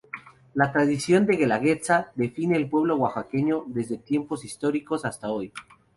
[0.55, 5.53] La tradición de "Guelaguetza" define al pueblo Oaxaqueño, desde tiempos históricos hasta hoy.